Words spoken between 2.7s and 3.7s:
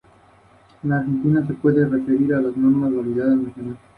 de mayor veteranía en el